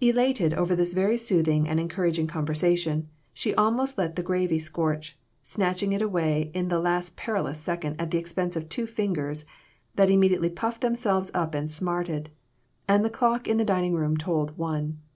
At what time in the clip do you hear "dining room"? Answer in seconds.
13.64-14.16